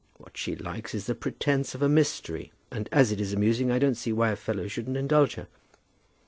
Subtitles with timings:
[0.17, 3.77] What she likes is the pretence of a mystery; and as it is amusing I
[3.77, 5.47] don't see why a fellow shouldn't indulge her."